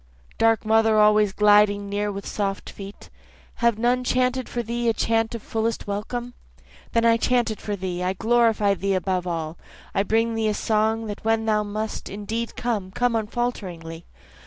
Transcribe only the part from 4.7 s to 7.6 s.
a chant of fullest welcome? Then I chant